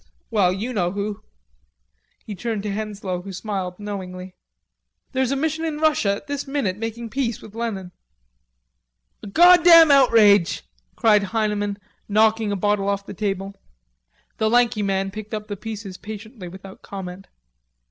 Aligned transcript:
Well, 0.31 0.51
you 0.51 0.73
know 0.73 0.93
who." 0.93 1.23
He 2.25 2.33
turned 2.33 2.63
to 2.63 2.71
Henslowe, 2.71 3.21
who 3.21 3.31
smiled 3.31 3.77
knowingly. 3.77 4.33
"There's 5.11 5.29
a 5.31 5.35
mission 5.35 5.63
in 5.63 5.77
Russia 5.77 6.15
at 6.15 6.25
this 6.25 6.47
minute 6.47 6.77
making 6.77 7.11
peace 7.11 7.39
with 7.39 7.53
Lenin." 7.53 7.91
"A 9.21 9.27
goddam 9.27 9.91
outrage!" 9.91 10.63
cried 10.95 11.21
Heineman, 11.25 11.77
knocking 12.09 12.51
a 12.51 12.55
bottle 12.55 12.89
off 12.89 13.05
the 13.05 13.13
table. 13.13 13.53
The 14.39 14.49
lanky 14.49 14.81
man 14.81 15.11
picked 15.11 15.35
up 15.35 15.47
the 15.47 15.55
pieces 15.55 15.97
patiently, 15.99 16.47
without 16.47 16.81
comment. 16.81 17.27